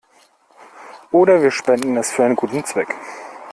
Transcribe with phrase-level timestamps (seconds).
[1.11, 2.95] Oder wir spenden es für einen guten Zweck.